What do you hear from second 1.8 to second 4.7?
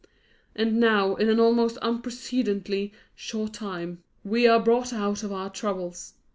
unprecedentedly short time, we are